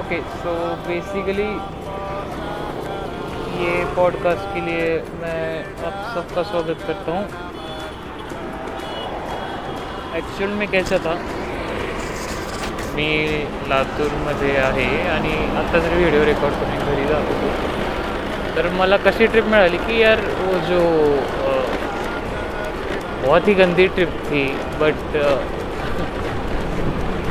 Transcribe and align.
Okay 0.00 0.16
so 0.40 0.52
basically 0.86 1.44
ये 3.60 3.84
podcast 3.96 4.48
के 4.54 4.60
लिए 4.60 4.88
मैं 5.20 5.44
आप 5.88 5.94
सबका 6.14 6.42
स्वागत 6.50 6.82
करता 6.88 7.12
हूँ। 7.12 7.22
ॲक्च्युअल 10.16 10.52
मी 10.58 10.66
कैसा 10.74 10.98
था? 11.06 11.14
मी 12.96 13.08
लातूरमध्ये 13.70 14.56
आहे 14.66 14.86
आणि 15.14 15.32
आत्ता 15.62 15.78
जर 15.78 15.94
व्हिडिओ 15.94 16.24
रेकॉर्ड 16.24 16.54
करून 16.60 16.84
घरी 16.88 17.06
जात 17.08 17.32
होतो, 17.32 18.54
तर 18.56 18.68
मला 18.78 18.96
कशी 19.06 19.26
ट्रिप 19.26 19.48
मिळाली 19.54 19.78
की 19.86 20.00
यार, 20.00 20.20
वो 20.42 20.58
जो 20.68 20.82
बहुत 23.26 23.48
ही 23.48 23.54
गंदी 23.64 23.86
ट्रिप 23.96 24.12
थी 24.28 24.44
बट 24.80 25.16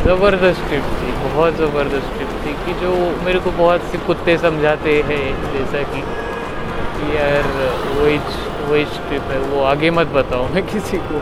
ज़बरदस्त 0.05 0.67
ट्रिप 0.69 0.89
थी, 0.97 1.11
बहुत 1.21 1.53
ज़बरदस्त 1.57 2.09
ट्रिप 2.15 2.33
थी 2.41 2.51
कि 2.65 2.73
जो 2.81 2.91
मेरे 3.25 3.39
को 3.39 3.51
बहुत 3.53 3.87
से 3.91 3.97
कुत्ते 4.07 4.37
समझाते 4.37 4.91
हैं, 5.07 5.23
जैसा 5.53 5.81
कि 5.93 6.01
यार 7.15 7.47
वही 7.95 8.17
वही 8.67 8.83
ट्रिप 9.07 9.31
है, 9.31 9.39
वो 9.49 9.63
आगे 9.63 9.89
मत 9.97 10.07
बताओ 10.13 10.47
मैं 10.53 10.63
किसी 10.67 10.97
को। 11.07 11.21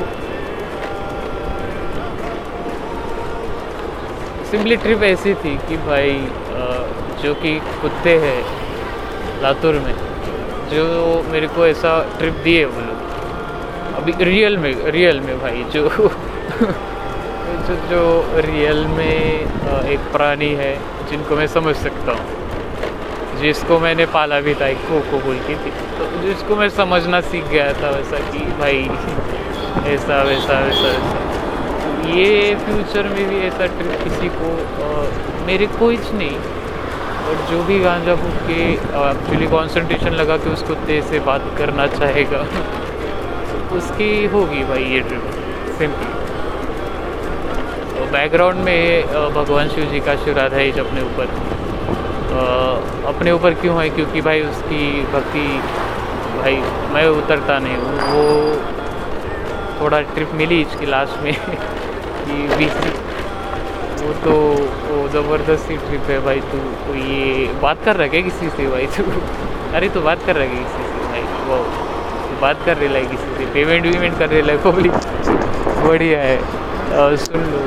सिंपली 4.52 4.76
ट्रिप 4.84 5.04
ऐसी 5.04 5.34
थी 5.44 5.56
कि 5.68 5.78
भाई 5.88 6.14
जो 7.24 7.34
कि 7.42 7.58
कुत्ते 7.82 8.18
हैं 8.20 8.40
लातूर 9.42 9.80
में, 9.86 9.94
जो 10.72 10.86
मेरे 11.32 11.48
को 11.56 11.66
ऐसा 11.68 12.00
ट्रिप 12.20 12.44
दिए 12.44 12.66
वो 12.66 12.82
लोग। 12.82 13.96
अभी 13.98 14.24
रियल 14.26 14.58
में 14.58 14.74
रियल 14.92 15.20
में 15.20 15.38
भाई, 15.42 15.64
जो 15.74 15.90
जो 17.64 17.76
जो 17.76 18.24
रियल 18.36 18.86
में 18.86 19.40
एक 19.88 20.00
प्राणी 20.00 20.54
है, 20.54 20.76
जिनको 21.10 21.36
मैं 21.36 21.48
समझ 21.48 21.76
सकता 21.76 22.12
हूँ। 22.12 22.26
जिसको 23.42 23.80
मैंने 23.80 24.06
पाला 24.06 24.40
भी 24.40 24.54
था, 24.54 24.68
एक 24.68 24.78
कोको 24.78 25.18
बोल 25.18 25.36
की 25.36 25.54
थी। 25.54 25.70
तो 26.00 26.22
जिसको 26.22 26.56
मैं 26.56 26.70
समझना 26.70 27.22
सीख 27.22 27.44
गया 27.46 27.74
था 27.74 27.90
वैसा 27.90 28.18
कि 28.18 28.38
भाई, 28.38 28.82
ऐसा, 29.94 30.24
वैसा 30.24 30.60
वैसा 30.60 30.60
वैसा। 30.60 32.10
ये 32.14 32.56
फ्यूचर 32.56 33.04
में 33.04 33.30
भी 33.30 33.48
ऐसा 33.48 33.66
ट्रिप 33.66 34.04
किसी 34.04 34.28
को 34.28 34.66
मेरे 35.46 35.66
को 35.66 35.92
नहीं। 35.92 36.38
और 37.28 37.36
जो 37.50 37.64
भी 37.64 37.80
गांजा 37.80 38.16
फूक 38.16 38.48
के 38.48 38.74
एक्चुअली 38.74 39.46
कंसंट्रेशन 39.46 40.14
लगा 40.14 40.38
के 40.38 40.50
उस 40.50 40.64
कुत्ते 40.64 41.02
से 41.02 41.20
बात 41.20 41.42
करना 41.58 41.88
चाहेगा, 41.88 42.40
उसकी 43.72 44.26
होगी 44.26 44.64
भाई 44.64 44.84
ये 44.84 45.00
ट्रिप 45.00 45.22
सिंपली 45.78 46.13
बैकग्राउंड 48.14 48.60
में 48.66 49.06
भगवान 49.36 49.70
शिव 49.70 49.86
जी 49.92 50.00
का 50.08 50.16
शिवराधाइज 50.24 50.80
अपने 50.80 51.02
ऊपर। 51.02 51.30
अपने 53.08 53.32
ऊपर 53.32 53.54
क्यों 53.62 53.82
है? 53.82 53.90
क्योंकि 53.90 54.22
भाई 54.22 54.42
उसकी 54.42 54.82
भक्ति, 55.14 55.46
भाई 56.38 56.56
मैं 56.94 57.06
उतरता 57.18 57.58
नहीं 57.60 57.76
हूँ। 57.78 57.94
वो 58.12 58.24
थोड़ा 59.80 60.02
ट्रिप 60.14 60.32
मिली 60.42 60.62
इसकी 60.62 60.86
लास्ट 60.86 61.24
में, 61.24 61.34
कि 62.26 62.48
बीसी 62.58 62.92
वो 64.04 64.14
तो 64.24 64.32
वो 64.88 65.08
ज़बरदस्त 65.10 65.68
ट्रिप 65.68 66.10
है 66.10 66.20
भाई 66.26 66.40
तू 66.52 66.58
तो 66.86 66.96
ये 66.96 67.46
बात 67.62 67.84
कर 67.86 67.96
रहा 67.96 68.08
क्या 68.08 68.22
किसी 68.22 68.50
से 68.58 68.68
भाई 68.72 68.86
तू? 68.98 69.04
अरे 69.76 69.90
तू 69.90 70.02
बात 70.02 70.26
कर 70.26 70.36
रहा 70.36 70.44
है 70.44 70.50
किसी 70.50 70.84
से 70.90 71.06
भाई? 71.12 71.22
वो 71.48 71.64
तू 72.26 72.42
बात 72.42 72.66
कर 72.66 72.78
रही 72.78 72.94
है 72.94 73.06
किसी 73.06 73.38
से? 73.38 73.46
पेमेंट 73.54 73.86
वेमेंट 73.86 74.20
कर 74.20 74.30
रही 74.30 74.42
है 74.50 74.58
पब्लिक 74.64 74.92
बढ़िया 75.88 76.20
है। 76.22 76.38
सुन 76.94 77.46
लो 77.52 77.60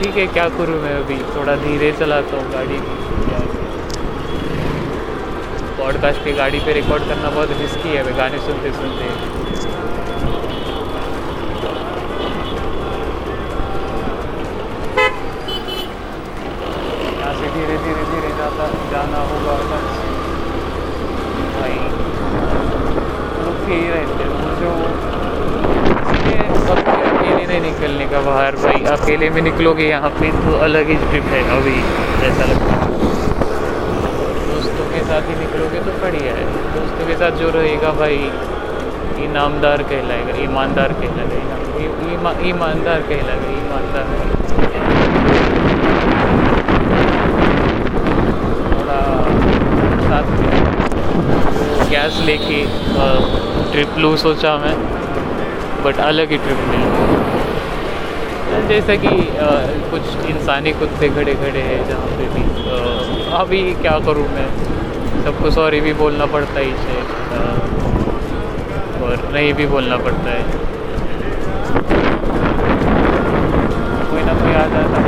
ठीक 0.00 0.16
है, 0.16 0.26
क्या 0.34 0.44
करूँ 0.48 0.76
मैं 0.82 0.92
अभी? 0.96 1.16
थोड़ा 1.36 1.54
धीरे 1.62 1.90
चलाता 2.00 2.36
हूँ 2.36 2.52
गाड़ी। 2.52 2.78
पॉडकास्ट 5.78 6.20
पे 6.24 6.32
गाड़ी 6.32 6.60
पे 6.66 6.72
रिकॉर्ड 6.72 7.02
करना 7.08 7.30
बहुत 7.30 7.50
रिस्की 7.60 7.96
है, 7.96 8.02
गाने 8.18 8.38
सुनते 8.46 8.72
सुनते। 8.72 9.04
यहाँ 17.18 17.34
से 17.34 17.46
धीरे 17.56 17.76
धीरे 17.84 18.04
धीरे 18.12 18.30
जाता, 18.38 18.68
जाना 18.92 19.20
होगा। 19.32 19.56
भाई 21.58 21.78
ही 23.70 23.80
रहते 23.88 24.22
हैं 24.22 24.30
वो 24.30 24.50
जो 24.60 24.70
इसलिए 26.12 26.38
कभी 26.68 26.94
अकेले 27.08 27.44
नहीं 27.50 27.74
निकलने 27.90 28.10
का 28.10 28.20
बाहर, 28.20 28.54
भाई, 28.54 28.84
अकेले 28.84 29.28
में 29.28 29.44
निकलोगे 29.44 29.88
यहाँ 29.88 30.08
पे 30.08 30.30
तो 30.30 30.58
अलग 30.58 30.86
ही 30.86 30.94
ट्रिप 30.94 31.22
है 31.22 31.42
अभी, 31.42 31.74
ऐसा 32.26 32.44
लगता 32.44 32.74
है। 32.74 32.92
दोस्तों 34.54 34.84
के 34.86 35.00
साथ 35.00 35.20
ही 35.22 35.34
निकलोगे 35.38 35.78
तो 35.78 35.90
बढ़िया 35.90 36.32
है। 36.32 36.44
दोस्तों 36.80 37.06
के 37.06 37.14
साथ 37.14 37.30
जो 37.30 37.50
रहेगा 37.54 37.90
भाई 37.90 38.16
इनामदार 39.24 39.82
कहलाएगा, 39.82 40.42
ईमानदार 40.42 40.88
कहलाएगा 40.88 41.56
ईमा- 41.80 42.12
ईमा- 42.12 42.46
ईमानदार 42.46 43.00
कहलाएगा, 43.00 43.50
ईमानदार 43.50 44.04
थोड़ा 48.72 49.24
साथ 50.02 50.22
गैस 51.90 52.20
लेके 52.24 52.66
ट्रिप 53.72 53.98
लूँ 53.98 54.16
सोचा 54.16 54.56
मैं 54.56 55.00
बट 55.84 55.96
अलग 55.96 56.28
ही 56.28 56.36
ट्रिप 56.36 56.56
मिली 56.56 57.39
जैसा 58.68 58.94
कि 59.02 59.08
कुछ 59.90 60.26
इंसानी 60.30 60.72
कुत्ते 60.80 61.08
खड़े 61.10 61.34
खड़े 61.34 61.62
हैं 61.62 61.78
जहाँ 61.88 62.08
पे 62.18 62.26
भी। 62.34 62.42
अभी 63.38 63.62
क्या 63.82 63.98
करूँ 64.06 64.26
मैं? 64.28 64.48
सबको 65.24 65.50
सॉरी 65.50 65.80
भी 65.80 65.92
बोलना 65.94 66.26
पड़ता 66.34 66.60
ही 66.60 66.72
से 66.82 66.96
और 69.04 69.28
नहीं 69.34 69.52
भी 69.54 69.66
बोलना 69.66 69.96
पड़ता 70.06 70.30
है। 70.30 70.42
कोई 74.10 74.22
ना 74.22 74.34
कोई 74.40 74.52
आ 74.54 74.66
जाता 74.74 74.99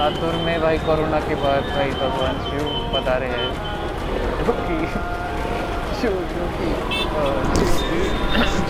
लातूर 0.00 0.36
में 0.44 0.60
भाई 0.60 0.78
कोरोना 0.80 1.18
के 1.20 1.34
बाद 1.40 1.64
भाई 1.70 1.90
भगवान 2.02 2.36
शिव 2.44 2.68
बता 2.92 3.16
रहे 3.22 3.40
हैं। 3.40 3.48
जो 4.44 4.52
कि 4.60 4.76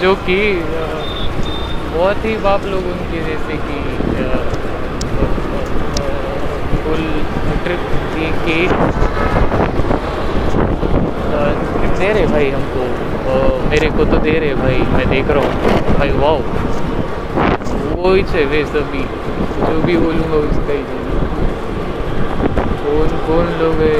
जो 0.00 0.14
कि 0.24 0.38
बहुत 1.92 2.24
ही 2.24 2.32
बाप 2.46 2.64
लोग 2.72 2.88
उनके 2.92 3.20
जैसे 3.26 3.58
कि 3.66 3.76
फुल 6.82 7.06
ट्रिप 7.64 7.86
के 8.46 8.58
ट्रिप 11.76 11.94
दे 11.98 12.12
रहे 12.12 12.26
भाई 12.26 12.50
हमको। 12.50 12.82
मेरे 13.70 13.90
को 13.98 14.04
तो 14.06 14.18
दे 14.18 14.38
रहे 14.38 14.54
भाई, 14.56 14.78
मैं 14.92 15.06
देख 15.10 15.30
रहा 15.30 15.42
हूँ। 15.44 15.54
भाई 15.98 16.10
वाह 16.18 16.36
वो 18.00 18.14
ही 18.14 18.22
वे 18.44 18.64
सभी। 18.64 19.02
जो 19.60 19.80
भी 19.80 19.96
बोलूँगा 19.96 20.36
उसका 20.36 20.72
ही 20.72 20.82
बोलूँगा। 20.82 21.26
कौन 22.84 23.18
कौन 23.26 23.46
लोग 23.58 23.74
है? 23.74 23.96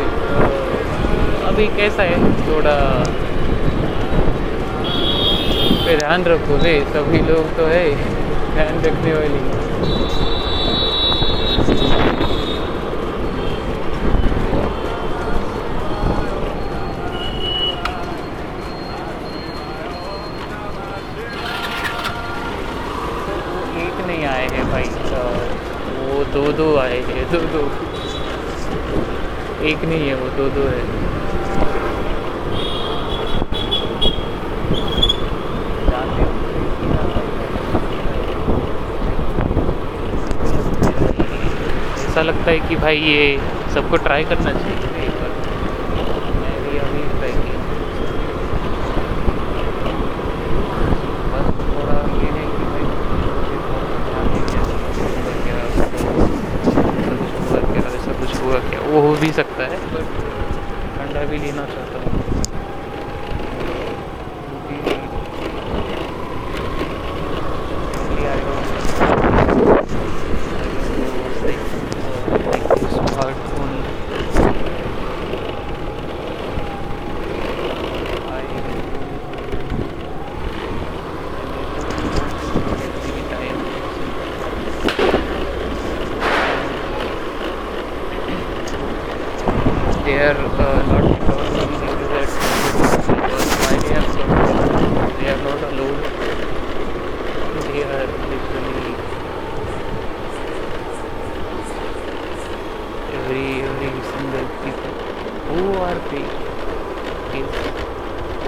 अभी 1.45 1.67
कैसा 1.67 2.03
है? 2.03 2.19
थोड़ा 2.47 3.05
पे 5.87 5.97
ध्यान 5.97 6.25
रखो 6.25 6.57
रे, 6.57 6.81
सभी 6.81 7.19
लोग 7.19 7.57
तो 7.57 7.67
है, 7.67 7.95
ध्यान 8.55 8.81
रखने 8.85 9.13
वाली। 9.13 9.61
एक 29.71 29.85
नहीं 29.85 30.09
है, 30.09 30.15
वो 30.15 30.29
दो 30.37 30.49
दो 30.49 30.63
है। 30.69 30.83
ऐसा 42.11 42.23
लगता 42.23 42.51
है 42.51 42.59
कि 42.69 42.77
भाई 42.77 42.97
ये 42.99 43.21
सबको 43.75 43.97
ट्राई 43.97 44.25
करना 44.25 44.53
चाहिए। 44.53 44.77
मैं 46.41 46.55
भी 46.65 46.79
अभी 46.79 47.03
ट्राई 47.11 47.33
किया। 47.33 47.60
सकता 59.33 59.65
है। 59.65 59.79
बट 59.95 60.19
ठंडा 60.99 61.25
भी 61.25 61.39
लेना 61.39 61.67
चाहता 61.67 61.99
हूँ। 61.99 62.20
Is 107.35 107.51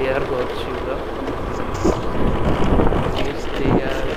air 0.06 0.20
God 0.20 0.48
Shiva 0.62 0.96
yes 3.24 3.46
they 3.58 3.82
are 3.82 4.11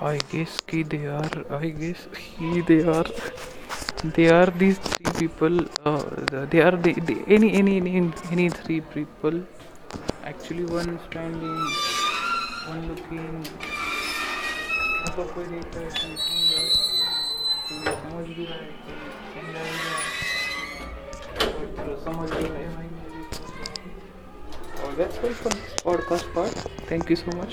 I 0.00 0.18
guess 0.32 0.60
ki 0.60 0.82
they 0.82 1.06
are. 1.06 1.30
I 1.50 1.68
guess 1.68 2.06
he 2.16 2.60
they 2.62 2.82
are. 2.84 3.06
They 4.16 4.28
are 4.28 4.46
these 4.46 4.78
three 4.78 5.12
people. 5.18 5.60
Uh, 5.84 6.02
they 6.50 6.60
are 6.60 6.76
the, 6.76 6.92
the 6.94 7.16
any 7.28 7.54
any 7.54 7.76
any 7.78 8.12
any 8.30 8.48
three 8.50 8.80
people. 8.80 9.42
Actually, 10.24 10.64
one 10.64 10.98
standing, 11.08 11.60
one 12.68 12.88
looking. 12.88 13.44
ऊपर 15.06 15.26
कोई 15.34 15.44
देख 15.46 15.66
रहा 15.74 15.82
है 15.82 15.90
कोई 15.90 16.16
सुन 16.22 16.40
रहा 16.50 16.60
है 16.60 16.68
कोई 17.68 17.92
समझ 18.02 18.26
भी 18.36 18.44
रहा 18.44 18.56
है 18.56 18.66
कोई 19.32 19.44
समझा 19.44 19.62
भी 19.62 19.76
रहा 19.84 19.96
है 19.96 20.14
और 21.82 21.96
समझ 22.04 22.28
भी 22.30 22.44
रहा 22.44 22.58
है 22.58 22.68
भाई 22.76 22.88
और 24.84 24.90
that's 24.98 25.16
all 25.24 25.34
for 25.42 25.52
this 25.56 25.70
podcast 25.86 26.26
part 26.34 26.54
thank 26.90 27.04
you 27.14 27.18
so 27.22 27.30
much 27.40 27.52